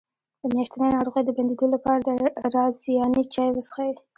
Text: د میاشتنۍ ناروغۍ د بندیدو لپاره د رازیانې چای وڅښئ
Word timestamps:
د 0.41 0.43
میاشتنۍ 0.53 0.89
ناروغۍ 0.97 1.23
د 1.25 1.29
بندیدو 1.37 1.65
لپاره 1.75 1.99
د 2.03 2.09
رازیانې 2.55 3.23
چای 3.33 3.49
وڅښئ 3.53 3.91